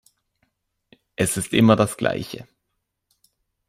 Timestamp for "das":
1.75-1.95